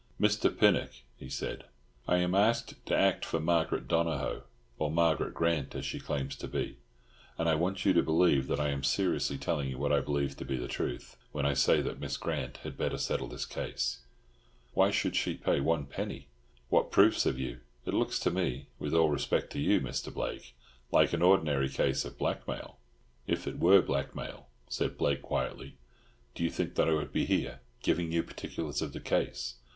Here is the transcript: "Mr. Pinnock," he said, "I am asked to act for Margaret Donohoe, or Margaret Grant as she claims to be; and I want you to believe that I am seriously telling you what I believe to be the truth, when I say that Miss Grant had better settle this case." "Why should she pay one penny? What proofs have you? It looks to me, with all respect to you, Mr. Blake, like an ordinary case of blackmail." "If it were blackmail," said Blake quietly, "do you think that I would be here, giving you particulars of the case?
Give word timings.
"Mr. 0.19 0.49
Pinnock," 0.49 0.89
he 1.15 1.29
said, 1.29 1.65
"I 2.07 2.17
am 2.17 2.33
asked 2.33 2.83
to 2.87 2.97
act 2.97 3.23
for 3.23 3.39
Margaret 3.39 3.87
Donohoe, 3.87 4.45
or 4.79 4.89
Margaret 4.89 5.35
Grant 5.35 5.75
as 5.75 5.85
she 5.85 5.99
claims 5.99 6.35
to 6.37 6.47
be; 6.47 6.77
and 7.37 7.47
I 7.47 7.53
want 7.53 7.85
you 7.85 7.93
to 7.93 8.01
believe 8.01 8.47
that 8.47 8.59
I 8.59 8.69
am 8.69 8.83
seriously 8.83 9.37
telling 9.37 9.69
you 9.69 9.77
what 9.77 9.91
I 9.91 9.99
believe 9.99 10.35
to 10.37 10.43
be 10.43 10.57
the 10.57 10.67
truth, 10.67 11.17
when 11.31 11.45
I 11.45 11.53
say 11.53 11.81
that 11.81 11.99
Miss 11.99 12.17
Grant 12.17 12.57
had 12.65 12.79
better 12.79 12.97
settle 12.97 13.27
this 13.27 13.45
case." 13.45 13.99
"Why 14.73 14.89
should 14.89 15.15
she 15.15 15.35
pay 15.35 15.59
one 15.59 15.85
penny? 15.85 16.29
What 16.69 16.89
proofs 16.91 17.25
have 17.25 17.37
you? 17.37 17.59
It 17.85 17.93
looks 17.93 18.17
to 18.21 18.31
me, 18.31 18.69
with 18.79 18.95
all 18.95 19.09
respect 19.11 19.51
to 19.51 19.59
you, 19.59 19.81
Mr. 19.81 20.11
Blake, 20.11 20.55
like 20.91 21.13
an 21.13 21.21
ordinary 21.21 21.69
case 21.69 22.03
of 22.05 22.17
blackmail." 22.17 22.79
"If 23.27 23.45
it 23.45 23.59
were 23.59 23.83
blackmail," 23.83 24.47
said 24.67 24.97
Blake 24.97 25.21
quietly, 25.21 25.75
"do 26.33 26.43
you 26.43 26.49
think 26.49 26.73
that 26.73 26.89
I 26.89 26.93
would 26.93 27.13
be 27.13 27.25
here, 27.25 27.59
giving 27.83 28.11
you 28.11 28.23
particulars 28.23 28.81
of 28.81 28.93
the 28.93 28.99
case? 28.99 29.57